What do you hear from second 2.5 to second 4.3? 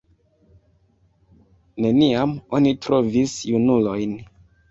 oni trovis junulojn.